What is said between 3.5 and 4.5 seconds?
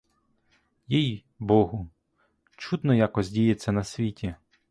на світі!